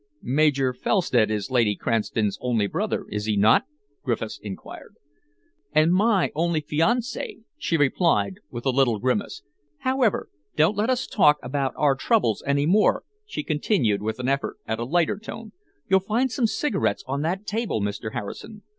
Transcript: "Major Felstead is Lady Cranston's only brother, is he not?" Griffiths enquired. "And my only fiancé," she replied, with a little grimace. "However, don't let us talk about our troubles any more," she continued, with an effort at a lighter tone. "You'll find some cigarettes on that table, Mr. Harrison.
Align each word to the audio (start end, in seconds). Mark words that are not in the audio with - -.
"Major 0.23 0.73
Felstead 0.73 1.29
is 1.29 1.51
Lady 1.51 1.75
Cranston's 1.75 2.39
only 2.41 2.65
brother, 2.65 3.05
is 3.11 3.25
he 3.25 3.37
not?" 3.37 3.65
Griffiths 4.03 4.39
enquired. 4.41 4.95
"And 5.73 5.93
my 5.93 6.31
only 6.33 6.59
fiancé," 6.59 7.43
she 7.59 7.77
replied, 7.77 8.39
with 8.49 8.65
a 8.65 8.71
little 8.71 8.97
grimace. 8.97 9.43
"However, 9.81 10.27
don't 10.55 10.75
let 10.75 10.89
us 10.89 11.05
talk 11.05 11.37
about 11.43 11.73
our 11.77 11.93
troubles 11.93 12.41
any 12.47 12.65
more," 12.65 13.03
she 13.27 13.43
continued, 13.43 14.01
with 14.01 14.17
an 14.19 14.27
effort 14.27 14.57
at 14.65 14.79
a 14.79 14.85
lighter 14.85 15.19
tone. 15.19 15.51
"You'll 15.87 15.99
find 15.99 16.31
some 16.31 16.47
cigarettes 16.47 17.03
on 17.05 17.21
that 17.21 17.45
table, 17.45 17.79
Mr. 17.79 18.13
Harrison. 18.13 18.63